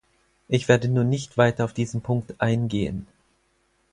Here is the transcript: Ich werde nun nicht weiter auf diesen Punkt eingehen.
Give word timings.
Ich 0.47 0.67
werde 0.67 0.87
nun 0.89 1.09
nicht 1.09 1.37
weiter 1.37 1.63
auf 1.63 1.73
diesen 1.75 2.01
Punkt 2.01 2.33
eingehen. 2.41 3.05